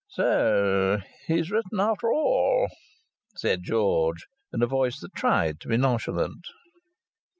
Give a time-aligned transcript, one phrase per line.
[0.09, 0.97] "So
[1.27, 2.69] he has written after all!"
[3.35, 6.47] said George, in a voice that tried to be nonchalant.